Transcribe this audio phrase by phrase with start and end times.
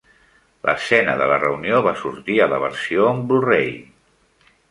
[0.67, 3.71] L'escena de la reunió va sortir a la versió en Blu-ray.